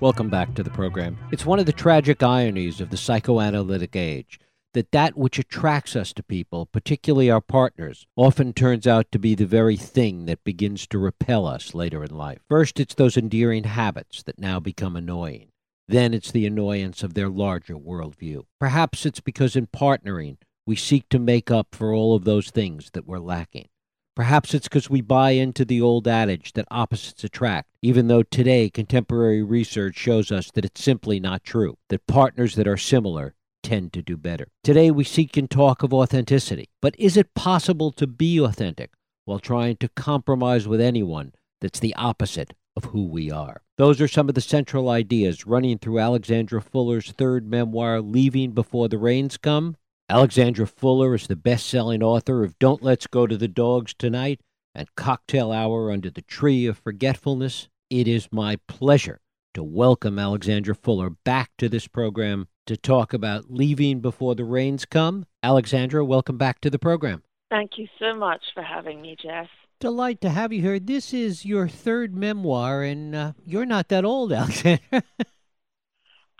[0.00, 1.18] Welcome back to the program.
[1.30, 4.40] It's one of the tragic ironies of the psychoanalytic age
[4.72, 9.34] that that which attracts us to people, particularly our partners, often turns out to be
[9.34, 12.38] the very thing that begins to repel us later in life.
[12.48, 15.48] First, it's those endearing habits that now become annoying.
[15.86, 18.44] Then it's the annoyance of their larger worldview.
[18.58, 22.90] Perhaps it's because in partnering, we seek to make up for all of those things
[22.94, 23.68] that we're lacking.
[24.16, 28.68] Perhaps it's because we buy into the old adage that opposites attract, even though today
[28.68, 33.92] contemporary research shows us that it's simply not true, that partners that are similar tend
[33.92, 34.48] to do better.
[34.64, 38.90] Today we seek and talk of authenticity, but is it possible to be authentic
[39.26, 43.62] while trying to compromise with anyone that's the opposite of who we are?
[43.76, 48.88] Those are some of the central ideas running through Alexandra Fuller's third memoir, Leaving Before
[48.88, 49.76] the Rains Come,
[50.10, 54.40] Alexandra Fuller is the best selling author of Don't Let's Go to the Dogs Tonight
[54.74, 57.68] and Cocktail Hour Under the Tree of Forgetfulness.
[57.90, 59.20] It is my pleasure
[59.54, 64.84] to welcome Alexandra Fuller back to this program to talk about leaving before the rains
[64.84, 65.26] come.
[65.44, 67.22] Alexandra, welcome back to the program.
[67.48, 69.46] Thank you so much for having me, Jeff.
[69.78, 70.80] Delight to have you here.
[70.80, 75.04] This is your third memoir, and uh, you're not that old, Alexandra.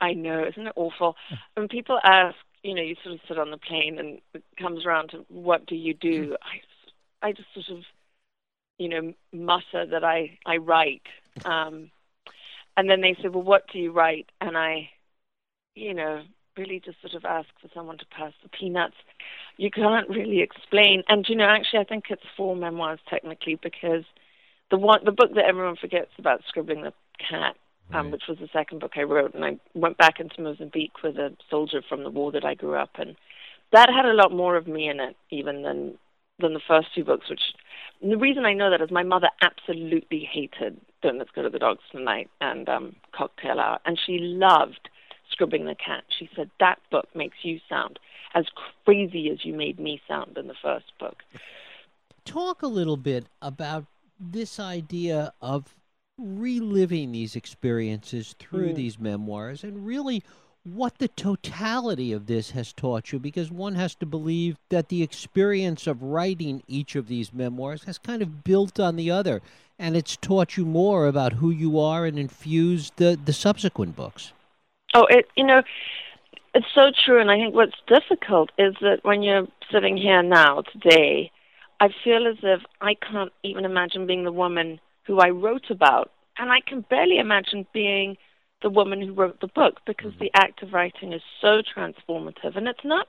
[0.01, 1.15] I know, isn't it awful?
[1.55, 4.85] When people ask you know, you sort of sit on the plane and it comes
[4.85, 6.37] around to what do you do?
[6.43, 7.85] I, I just sort of,
[8.79, 11.07] you know, mutter that I, I write.
[11.45, 11.91] Um,
[12.77, 14.31] and then they say, well, what do you write?
[14.41, 14.91] And I,
[15.75, 16.23] you know,
[16.57, 18.97] really just sort of ask for someone to pass the peanuts.
[19.57, 21.03] You can't really explain.
[21.09, 24.05] And, you know, actually, I think it's four memoirs technically because
[24.71, 27.57] the one, the book that everyone forgets about Scribbling the Cat
[27.93, 28.13] um, right.
[28.13, 29.35] which was the second book I wrote.
[29.35, 32.75] And I went back into Mozambique with a soldier from the war that I grew
[32.75, 33.17] up in.
[33.73, 35.99] That had a lot more of me in it, even than
[36.41, 37.29] than the first two books.
[37.29, 37.41] Which
[38.03, 41.59] the reason I know that is my mother absolutely hated Don't Let's Go to the
[41.59, 44.89] Dogs Tonight and um, Cocktail Hour, and she loved
[45.31, 46.05] Scribbling the Cat.
[46.19, 47.99] She said that book makes you sound
[48.35, 48.47] as
[48.85, 51.19] crazy as you made me sound in the first book.
[52.25, 53.87] Talk a little bit about
[54.19, 55.75] this idea of
[56.21, 58.77] reliving these experiences through mm.
[58.77, 60.23] these memoirs and really
[60.65, 65.03] what the totality of this has taught you because one has to believe that the
[65.03, 69.41] experience of writing each of these memoirs has kind of built on the other
[69.79, 74.33] and it's taught you more about who you are and infused the, the subsequent books.
[74.93, 75.63] Oh, it you know,
[76.55, 80.63] it's so true and I think what's difficult is that when you're sitting here now
[80.73, 81.31] today,
[81.81, 86.11] I feel as if I can't even imagine being the woman who I wrote about.
[86.39, 88.17] And I can barely imagine being
[88.63, 90.25] the woman who wrote the book because mm-hmm.
[90.25, 92.57] the act of writing is so transformative.
[92.57, 93.07] And it's not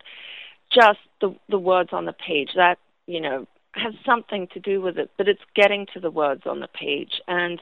[0.74, 4.97] just the, the words on the page that, you know, has something to do with
[4.97, 7.22] it, but it's getting to the words on the page.
[7.28, 7.62] And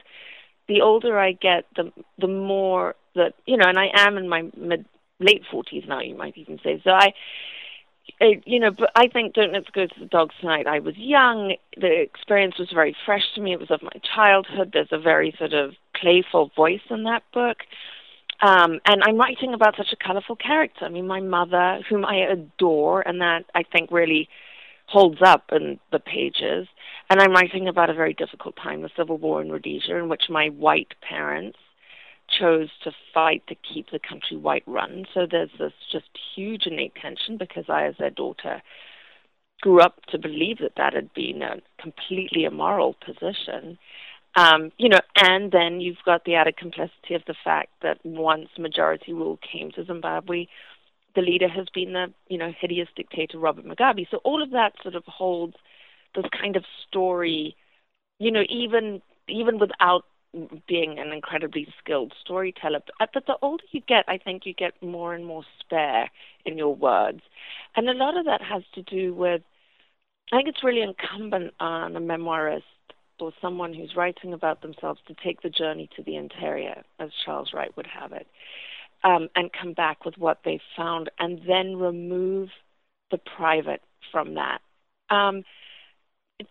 [0.68, 4.48] the older I get, the the more that you know, and I am in my
[4.56, 4.86] mid
[5.18, 6.80] late forties now, you might even say.
[6.84, 7.12] So I
[8.20, 10.66] it, you know, but I think Don't Let's Go to the Dogs Tonight.
[10.66, 11.56] I was young.
[11.76, 13.52] The experience was very fresh to me.
[13.52, 14.70] It was of my childhood.
[14.72, 17.58] There's a very sort of playful voice in that book.
[18.42, 20.84] Um, and I'm writing about such a colorful character.
[20.84, 24.28] I mean, my mother, whom I adore, and that I think really
[24.86, 26.66] holds up in the pages.
[27.10, 30.24] And I'm writing about a very difficult time, the Civil War in Rhodesia, in which
[30.28, 31.58] my white parents
[32.30, 35.06] chose to fight to keep the country white run.
[35.12, 38.62] So there's this just huge innate tension because I, as their daughter,
[39.60, 43.78] grew up to believe that that had been a completely immoral position.
[44.36, 48.48] Um, you know, and then you've got the added complexity of the fact that once
[48.58, 50.46] majority rule came to Zimbabwe,
[51.14, 54.06] the leader has been the, you know, hideous dictator Robert Mugabe.
[54.10, 55.56] So all of that sort of holds
[56.14, 57.56] this kind of story,
[58.18, 60.04] you know, even even without
[60.68, 62.80] being an incredibly skilled storyteller.
[62.98, 66.10] But the older you get, I think you get more and more spare
[66.44, 67.20] in your words.
[67.76, 69.42] And a lot of that has to do with,
[70.32, 72.62] I think it's really incumbent on a memoirist
[73.18, 77.52] or someone who's writing about themselves to take the journey to the interior, as Charles
[77.52, 78.26] Wright would have it,
[79.04, 82.48] um, and come back with what they found and then remove
[83.10, 83.82] the private
[84.12, 84.60] from that.
[85.10, 85.42] Um,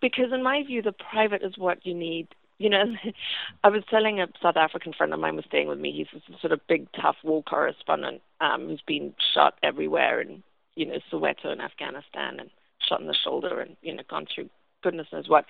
[0.02, 2.28] because in my view, the private is what you need
[2.60, 2.84] you know,
[3.64, 5.92] I was telling a South African friend of mine was staying with me.
[5.92, 10.44] He's a sort of big, tough war correspondent um, who's been shot everywhere in,
[10.76, 12.50] you know, Soweto and Afghanistan and
[12.88, 14.50] shot in the shoulder and, you know, gone through
[14.84, 15.46] goodness knows what.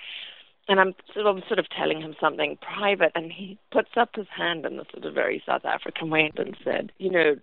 [0.67, 4.27] And I'm sort of, sort of telling him something private, and he puts up his
[4.35, 7.35] hand in a sort of very South African way and said, you know,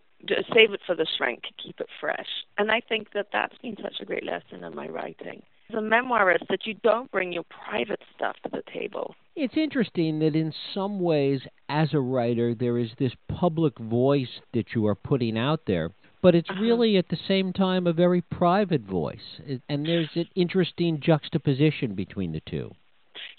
[0.55, 2.29] save it for the shrink, keep it fresh.
[2.57, 5.81] And I think that that's been such a great lesson in my writing as a
[5.81, 9.15] memoirist that you don't bring your private stuff to the table.
[9.35, 14.75] It's interesting that in some ways, as a writer, there is this public voice that
[14.75, 15.91] you are putting out there,
[16.23, 16.61] but it's uh-huh.
[16.61, 19.41] really at the same time a very private voice.
[19.69, 22.71] And there's an interesting juxtaposition between the two.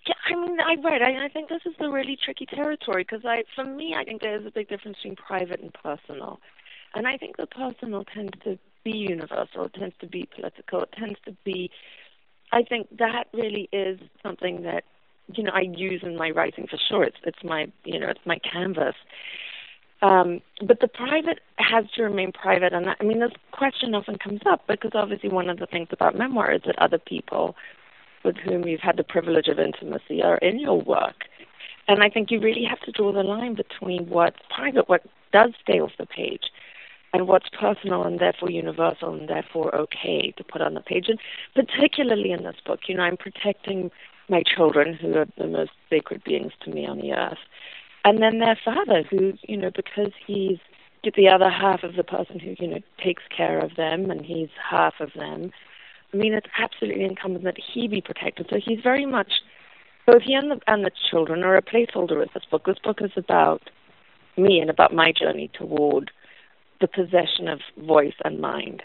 [0.08, 1.02] Yeah, I mean, I right.
[1.02, 4.22] I, I think this is the really tricky territory because I, for me, I think
[4.22, 6.40] there's a big difference between private and personal,
[6.96, 9.66] and I think the personal tends to be universal.
[9.66, 10.82] It tends to be political.
[10.82, 11.72] It tends to be.
[12.52, 14.84] I think that really is something that
[15.34, 17.04] you know I use in my writing for sure.
[17.04, 18.96] It's it's my you know it's my canvas.
[20.02, 24.42] Um, but the private has to remain private, and I mean this question often comes
[24.46, 27.56] up because obviously one of the things about memoir is that other people
[28.24, 31.26] with whom you've had the privilege of intimacy are in your work.
[31.88, 35.52] And I think you really have to draw the line between what's private, what does
[35.62, 36.44] stay off the page,
[37.18, 41.08] and what's personal and therefore universal and therefore okay to put on the page.
[41.10, 41.20] And
[41.54, 43.92] particularly in this book, you know, I'm protecting
[44.30, 47.38] my children, who are the most sacred beings to me on the earth,
[48.04, 50.58] and then their father, who, you know, because he's
[51.16, 54.50] the other half of the person who, you know, takes care of them and he's
[54.70, 55.52] half of them
[56.14, 58.48] I mean, it's absolutely incumbent that he be protected.
[58.50, 59.32] So he's very much,
[60.06, 62.66] both he and the, and the children are a placeholder with this book.
[62.66, 63.70] This book is about
[64.38, 66.12] me and about my journey toward
[66.80, 68.84] the possession of voice and mind.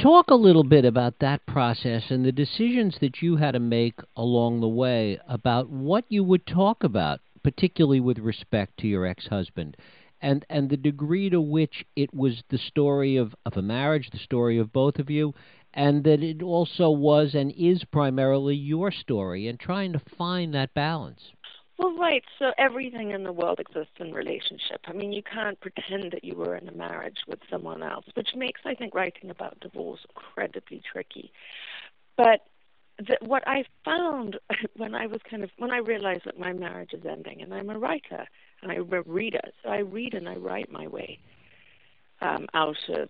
[0.00, 4.00] Talk a little bit about that process and the decisions that you had to make
[4.16, 9.26] along the way about what you would talk about, particularly with respect to your ex
[9.26, 9.76] husband
[10.22, 14.18] and and the degree to which it was the story of, of a marriage, the
[14.18, 15.34] story of both of you,
[15.74, 20.72] and that it also was and is primarily your story and trying to find that
[20.74, 21.32] balance.
[21.82, 22.22] Well, right.
[22.38, 24.82] So everything in the world exists in relationship.
[24.86, 28.36] I mean, you can't pretend that you were in a marriage with someone else, which
[28.36, 31.32] makes, I think, writing about divorce incredibly tricky.
[32.16, 32.46] But
[32.98, 34.38] the, what I found
[34.76, 37.68] when I was kind of when I realized that my marriage is ending, and I'm
[37.68, 38.28] a writer
[38.62, 41.18] and I'm a reader, so I read and I write my way
[42.20, 43.08] um, out of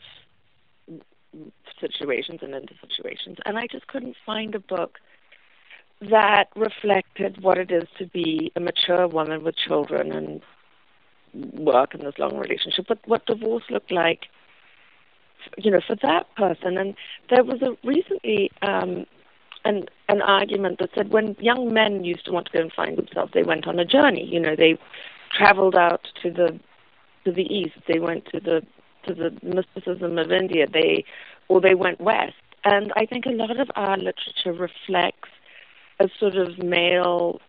[1.78, 3.36] situations and into situations.
[3.44, 4.98] And I just couldn't find a book
[6.10, 10.43] that reflected what it is to be a mature woman with children and
[11.54, 14.26] work in this long relationship, but what divorce looked like,
[15.56, 16.76] you know, for that person.
[16.76, 16.94] And
[17.31, 19.06] there was a recently um,
[19.64, 22.99] an an argument that said when young men used to want to go and find
[22.99, 24.25] themselves, they went on a journey.
[24.25, 24.78] You know, they
[25.37, 26.58] traveled out to the
[27.25, 27.76] to the east.
[27.87, 28.62] They went to the
[29.06, 31.04] to the mysticism of India, they
[31.49, 32.34] or they went west.
[32.64, 35.28] And I think a lot of our literature reflects
[36.00, 37.40] a sort of male,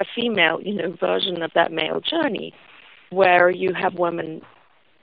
[0.00, 2.52] a female, you know, version of that male journey,
[3.10, 4.42] where you have women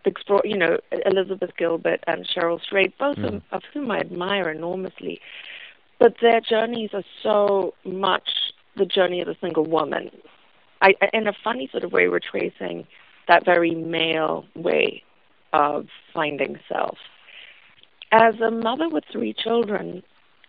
[0.06, 3.36] explore, you know, Elizabeth Gilbert and Cheryl Strayed, both mm.
[3.36, 5.19] of, of whom I admire enormously.
[6.00, 8.30] But their journeys are so much
[8.75, 10.12] the journey of a single woman.
[10.81, 12.86] I, in a funny sort of way, we're tracing
[13.27, 15.04] that very male way
[15.54, 16.98] of finding self.
[18.12, 20.04] As a mother with three children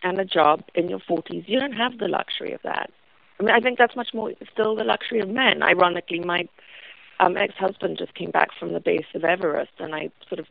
[0.06, 2.90] and a job in your 40s, you don't have the luxury of that.
[3.40, 5.64] I mean, I think that's much more still the luxury of men.
[5.64, 6.48] Ironically, my
[7.18, 10.46] um, ex-husband just came back from the base of Everest, and I sort of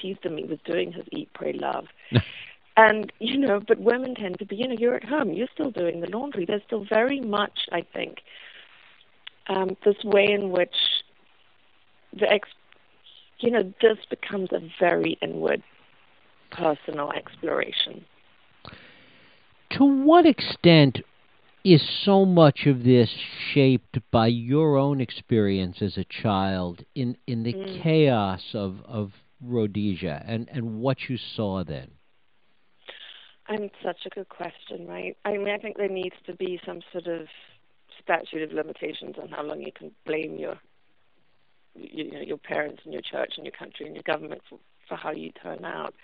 [0.00, 1.86] teased him he was doing his Eat, Pray, Love.
[2.76, 5.70] and, you know, but women tend to be, you know, you're at home, you're still
[5.70, 6.44] doing the laundry.
[6.44, 8.18] There's still very much, I think,
[9.46, 10.74] um, this way in which
[12.12, 12.48] the ex
[13.38, 15.62] you know, this becomes a very inward
[16.50, 18.04] personal exploration.
[19.72, 20.98] To what extent
[21.64, 23.10] is so much of this
[23.52, 27.82] shaped by your own experience as a child in, in the mm.
[27.82, 29.12] chaos of, of
[29.42, 31.90] Rhodesia and, and what you saw then?
[33.46, 35.16] I mean, such a good question, right?
[35.24, 37.26] I mean, I think there needs to be some sort of
[38.02, 40.56] statute of limitations on how long you can blame your
[41.74, 44.58] you know your parents and your church and your country and your government for,
[44.88, 45.94] for how you turn out.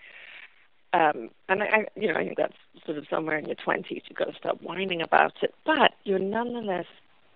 [0.96, 4.02] Um, and I, I, you know, I think that's sort of somewhere in your twenties.
[4.08, 6.86] You've got to stop whining about it, but you're nonetheless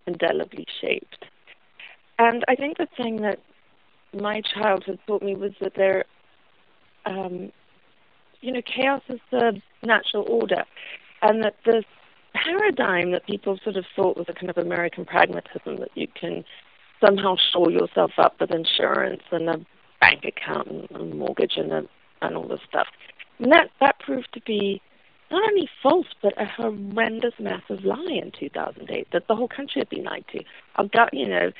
[0.06, 1.26] indelibly shaped.
[2.18, 3.38] And I think the thing that
[4.18, 6.04] my childhood taught me was that there,
[7.04, 7.52] um,
[8.40, 10.64] you know, chaos is the natural order,
[11.20, 11.84] and that the
[12.32, 16.44] paradigm that people sort of thought was a kind of American pragmatism that you can
[17.04, 19.60] somehow shore yourself up with insurance and a
[20.00, 21.82] bank account and a mortgage and a,
[22.22, 22.86] and all this stuff.
[23.40, 24.80] And that that proved to be
[25.30, 29.88] not only false but a horrendous, massive lie in 2008 that the whole country had
[29.88, 30.42] been lied to.
[30.76, 31.52] I've got you know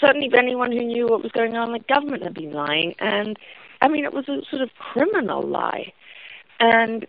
[0.00, 3.38] certainly anyone who knew what was going on, the government had been lying, and
[3.82, 5.92] I mean it was a sort of criminal lie.
[6.58, 7.06] And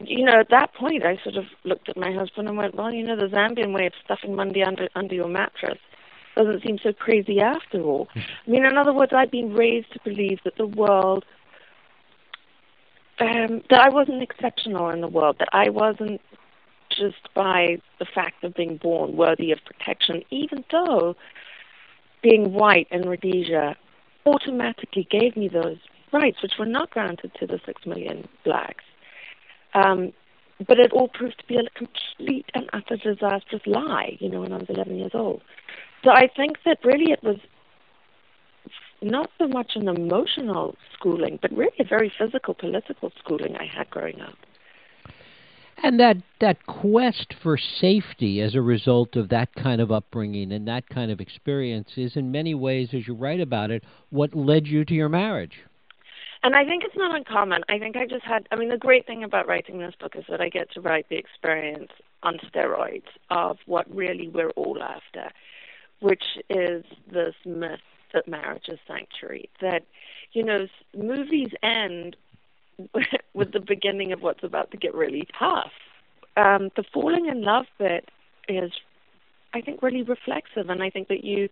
[0.00, 2.92] you know, at that point, I sort of looked at my husband and went, well,
[2.92, 5.78] you know, the Zambian way of stuffing money under under your mattress
[6.36, 8.08] doesn't seem so crazy after all.
[8.12, 8.20] Hmm.
[8.46, 11.24] I mean, in other words, I'd been raised to believe that the world,
[13.20, 16.20] um, that I wasn't exceptional in the world, that I wasn't
[16.90, 21.16] just by the fact of being born worthy of protection, even though
[22.22, 23.76] being white in Rhodesia
[24.26, 25.78] automatically gave me those
[26.12, 28.84] rights, which were not granted to the six million blacks.
[29.74, 30.12] Um,
[30.66, 34.52] but it all proved to be a complete and utter disastrous lie, you know, when
[34.52, 35.42] I was 11 years old.
[36.04, 37.36] So I think that really it was
[39.02, 43.88] not so much an emotional schooling, but really a very physical, political schooling I had
[43.90, 44.34] growing up.
[45.80, 50.66] And that, that quest for safety as a result of that kind of upbringing and
[50.66, 54.66] that kind of experience is, in many ways, as you write about it, what led
[54.66, 55.62] you to your marriage.
[56.42, 57.62] And I think it's not uncommon.
[57.68, 60.24] I think I just had, I mean, the great thing about writing this book is
[60.28, 61.92] that I get to write the experience
[62.24, 65.30] on steroids of what really we're all after,
[66.00, 67.80] which is this myth
[68.12, 69.48] that marriage is sanctuary.
[69.60, 69.84] That,
[70.32, 72.16] you know, movies end
[73.34, 75.72] with the beginning of what's about to get really tough.
[76.36, 78.08] Um, the falling in love bit
[78.48, 78.70] is,
[79.52, 80.70] I think, really reflexive.
[80.70, 81.48] And I think that you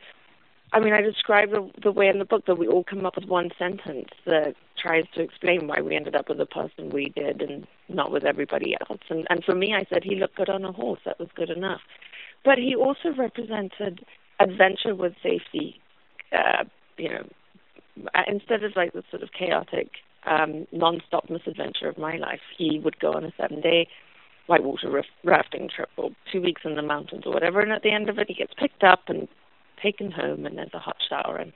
[0.73, 3.17] I mean, I describe the, the way in the book that we all come up
[3.17, 7.13] with one sentence that tries to explain why we ended up with the person we
[7.15, 9.01] did and not with everybody else.
[9.09, 11.01] And, and for me, I said he looked good on a horse.
[11.05, 11.81] That was good enough.
[12.45, 14.05] But he also represented
[14.41, 15.81] adventure with safety.
[16.33, 16.65] Uh,
[16.97, 17.25] you know,
[18.27, 19.89] instead of like the sort of chaotic,
[20.27, 23.89] um, non-stop misadventure of my life, he would go on a seven-day
[24.47, 27.61] whitewater rafting trip or two weeks in the mountains or whatever.
[27.61, 29.29] And at the end of it, he gets picked up and
[29.83, 31.53] taken home and there's a hot shower and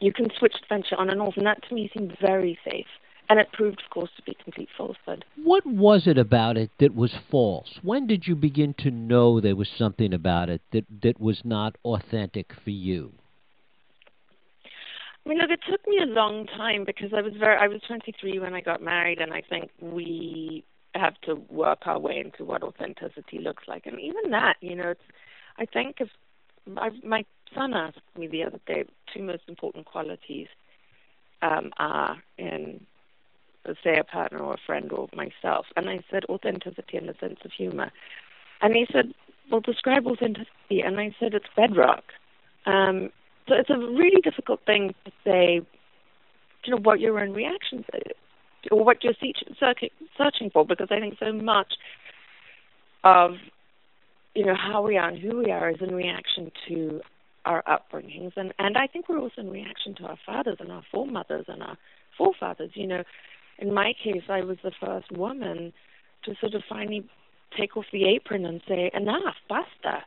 [0.00, 2.86] you can switch adventure on and off and that to me seemed very safe.
[3.30, 5.24] And it proved of course to be complete falsehood.
[5.42, 7.78] What was it about it that was false?
[7.82, 11.76] When did you begin to know there was something about it that that was not
[11.84, 13.12] authentic for you
[15.28, 17.82] I mean, look, it took me a long time because I was very, I was
[17.86, 22.46] 23 when I got married, and I think we have to work our way into
[22.46, 23.84] what authenticity looks like.
[23.84, 25.02] And even that, you know, it's,
[25.58, 26.08] I think if
[26.78, 30.46] I, my son asked me the other day two most important qualities
[31.42, 32.86] um, are in,
[33.84, 35.66] say, a partner or a friend or myself.
[35.76, 37.92] And I said authenticity and a sense of humor.
[38.62, 39.12] And he said,
[39.50, 40.80] well, describe authenticity.
[40.80, 42.04] And I said, it's bedrock.
[42.64, 43.10] Um,
[43.48, 45.60] so it's a really difficult thing to say,
[46.64, 47.84] you know, what your own reactions
[48.70, 49.14] or what you're
[49.58, 51.74] searching for, because I think so much
[53.04, 53.32] of
[54.38, 57.00] you know, how we are and who we are is in reaction to
[57.44, 58.32] our upbringings.
[58.36, 61.60] And, and I think we're also in reaction to our fathers and our foremothers and
[61.60, 61.76] our
[62.16, 62.70] forefathers.
[62.74, 63.02] You know,
[63.58, 65.72] in my case, I was the first woman
[66.24, 67.04] to sort of finally
[67.58, 70.04] take off the apron and say, enough, basta.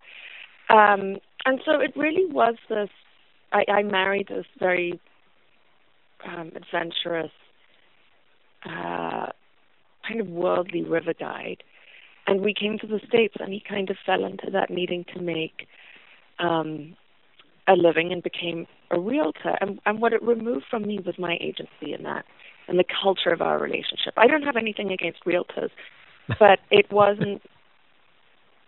[0.70, 2.90] Um, and so it really was this,
[3.52, 5.00] I, I married this very
[6.26, 7.32] um, adventurous,
[8.66, 9.28] uh,
[10.08, 11.64] kind of worldly river guide
[12.28, 15.22] and we came to the states, and he kind of fell into that needing to
[15.22, 15.68] make
[16.40, 16.96] um,
[17.68, 19.58] a living and became a realtor.
[19.60, 22.26] And, and what it removed from me was my agency in that
[22.68, 24.14] and the culture of our relationship.
[24.18, 25.72] I don't have anything against realtors,
[26.40, 27.42] but it wasn't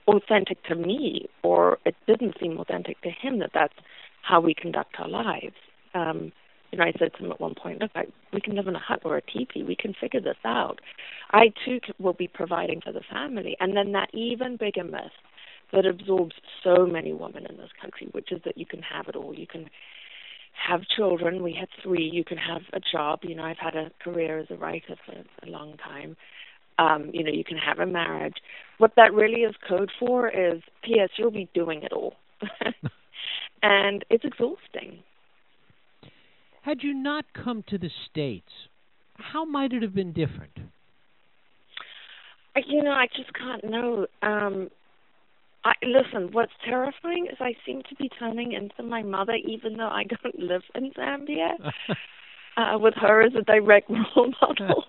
[0.07, 3.75] authentic to me, or it didn't seem authentic to him that that's
[4.23, 5.55] how we conduct our lives.
[5.93, 6.31] Um,
[6.71, 8.75] you know, I said to him at one point, look, I, we can live in
[8.75, 9.61] a hut or a teepee.
[9.61, 10.79] We can figure this out.
[11.31, 13.55] I too will be providing for the family.
[13.59, 15.11] And then that even bigger myth
[15.71, 19.15] that absorbs so many women in this country, which is that you can have it
[19.15, 19.33] all.
[19.33, 19.69] You can
[20.67, 21.43] have children.
[21.43, 22.09] We had three.
[22.11, 23.19] You can have a job.
[23.23, 25.13] You know, I've had a career as a writer for
[25.45, 26.15] a long time.
[26.79, 28.35] Um, you know, you can have a marriage.
[28.77, 31.09] What that really is code for is, P.S.
[31.17, 32.15] You'll be doing it all,
[33.63, 34.99] and it's exhausting.
[36.61, 38.51] Had you not come to the States,
[39.15, 40.57] how might it have been different?
[42.67, 44.05] You know, I just can't know.
[44.21, 44.69] Um,
[45.65, 49.87] I, listen, what's terrifying is I seem to be turning into my mother, even though
[49.87, 51.53] I don't live in Zambia,
[52.57, 54.83] uh, with her as a direct role model.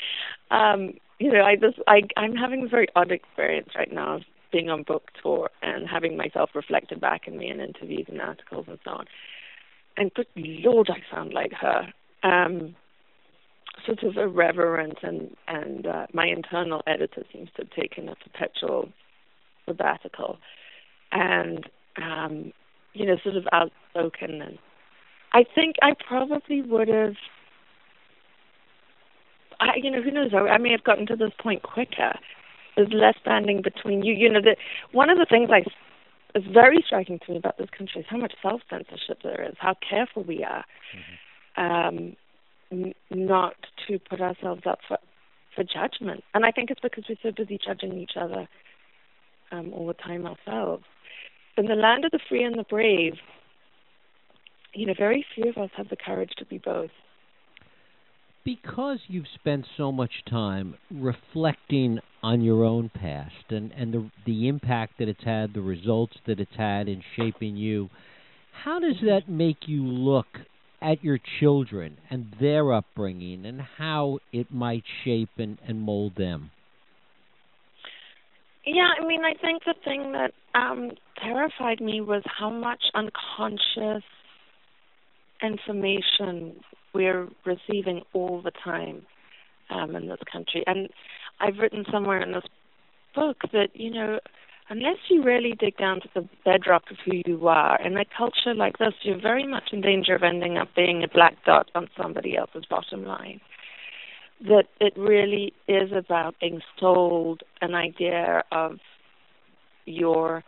[0.50, 4.22] um, you know, I just I I'm having a very odd experience right now of
[4.54, 8.64] being on book tour and having myself reflected back in me in interviews and articles
[8.68, 9.06] and so on
[9.96, 11.92] and good Lord, I sound like her.
[12.22, 12.74] Um,
[13.86, 18.88] sort of irreverent, and and uh, my internal editor seems to have taken a perpetual
[19.66, 20.38] sabbatical,
[21.12, 22.52] and um,
[22.92, 24.42] you know, sort of outspoken.
[24.42, 24.58] And
[25.32, 27.14] I think I probably would have.
[29.60, 30.32] I, you know, who knows?
[30.34, 32.18] I, I may have gotten to this point quicker.
[32.76, 34.14] There's less standing between you.
[34.14, 34.56] You know, the,
[34.92, 35.62] one of the things I
[36.36, 39.54] is very striking to me about this country is how much self censorship there is,
[39.58, 40.64] how careful we are
[41.56, 41.62] mm-hmm.
[41.62, 42.16] um,
[42.72, 43.54] n- not
[43.86, 44.98] to put ourselves up for
[45.54, 46.24] for judgment.
[46.34, 48.48] And I think it's because we're so busy judging each other
[49.52, 50.84] um, all the time ourselves.
[51.56, 53.14] In the land of the free and the brave,
[54.72, 56.90] you know, very few of us have the courage to be both.
[58.44, 64.48] Because you've spent so much time reflecting on your own past and, and the the
[64.48, 67.88] impact that it's had, the results that it's had in shaping you,
[68.64, 70.26] how does that make you look
[70.82, 76.50] at your children and their upbringing and how it might shape and, and mold them?
[78.66, 80.90] Yeah, I mean, I think the thing that um,
[81.22, 84.04] terrified me was how much unconscious
[85.42, 86.60] information
[86.94, 89.02] we're receiving all the time
[89.70, 90.62] um, in this country.
[90.66, 90.88] And
[91.40, 92.44] I've written somewhere in this
[93.14, 94.20] book that, you know,
[94.70, 98.54] unless you really dig down to the bedrock of who you are, in a culture
[98.54, 101.88] like this, you're very much in danger of ending up being a black dot on
[102.00, 103.40] somebody else's bottom line.
[104.40, 108.78] That it really is about being sold an idea of
[109.86, 110.44] your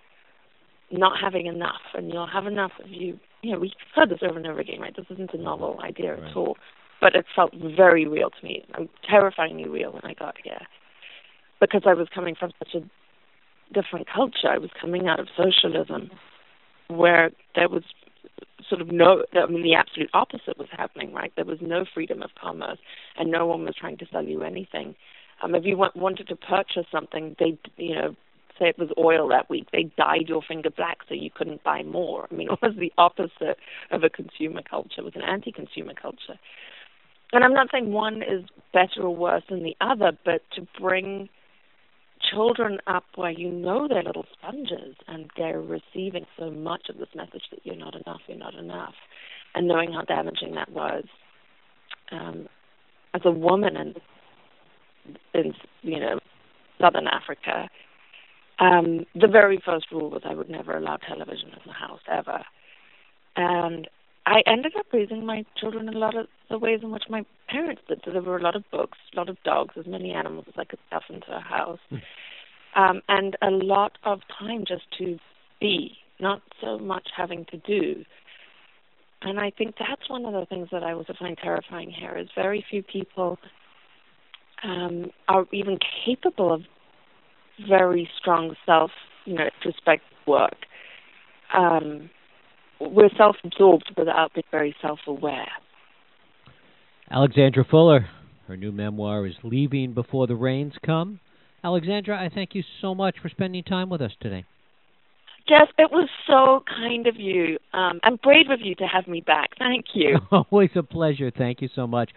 [0.90, 4.38] not having enough, and you'll have enough if you you know, we've heard this over
[4.38, 4.95] and over again, right?
[4.97, 6.31] This isn't a novel idea right.
[6.31, 6.57] at all.
[7.00, 8.64] But it felt very real to me,
[9.09, 10.62] terrifyingly real when I got here.
[11.61, 14.49] Because I was coming from such a different culture.
[14.49, 16.11] I was coming out of socialism,
[16.88, 17.83] where there was
[18.69, 21.33] sort of no, I mean, the absolute opposite was happening, right?
[21.37, 22.78] There was no freedom of commerce,
[23.19, 24.95] and no one was trying to sell you anything.
[25.43, 28.16] Um, if you want, wanted to purchase something, they, you know,
[28.58, 31.82] say it was oil that week, they dyed your finger black so you couldn't buy
[31.82, 32.26] more.
[32.30, 33.58] I mean, it was the opposite
[33.90, 34.98] of a consumer culture.
[34.98, 36.38] It was an anti-consumer culture.
[37.32, 41.28] And I'm not saying one is better or worse than the other, but to bring
[42.32, 47.08] children up where you know they're little sponges and they're receiving so much of this
[47.14, 48.94] message that you're not enough, you're not enough,
[49.54, 51.04] and knowing how damaging that was.
[52.11, 52.48] Um,
[53.14, 53.94] as a woman in,
[55.35, 56.18] in you know
[56.81, 57.68] southern Africa,
[58.59, 62.42] um, the very first rule was I would never allow television in the house ever.
[63.37, 63.88] And
[64.25, 67.83] I ended up raising my children a lot of the ways in which my parents
[67.87, 68.01] did.
[68.05, 70.55] So there were a lot of books, a lot of dogs, as many animals as
[70.57, 71.97] I could stuff into a house, hmm.
[72.75, 75.19] um, and a lot of time just to
[75.61, 78.05] be, not so much having to do.
[79.23, 82.29] And I think that's one of the things that I also find terrifying here is
[82.35, 83.38] very few people
[84.62, 86.62] um, are even capable of
[87.69, 88.90] very strong self,
[89.25, 90.57] you know, respect work.
[91.57, 92.11] Um,
[92.81, 95.49] we're self-absorbed without being very self-aware.
[97.11, 98.09] Alexandra Fuller,
[98.49, 101.21] her new memoir is Leaving Before the Rains Come.
[101.64, 104.45] Alexandra, I thank you so much for spending time with us today.
[105.49, 109.21] Jeff, it was so kind of you um, and brave of you to have me
[109.21, 109.51] back.
[109.59, 110.19] Thank you.
[110.51, 111.31] Always a pleasure.
[111.31, 112.11] Thank you so much.